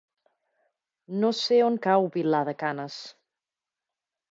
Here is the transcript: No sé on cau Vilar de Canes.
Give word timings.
No 1.25 1.29
sé 1.41 1.59
on 1.67 1.77
cau 1.85 2.09
Vilar 2.17 2.41
de 2.51 2.57
Canes. 2.65 2.99